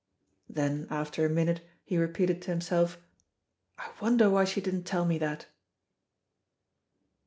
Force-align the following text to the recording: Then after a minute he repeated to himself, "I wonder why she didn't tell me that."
Then 0.49 0.87
after 0.89 1.27
a 1.27 1.29
minute 1.29 1.61
he 1.83 1.95
repeated 1.95 2.41
to 2.41 2.49
himself, 2.49 2.97
"I 3.77 3.91
wonder 4.01 4.31
why 4.31 4.45
she 4.45 4.59
didn't 4.59 4.85
tell 4.85 5.05
me 5.05 5.19
that." 5.19 5.45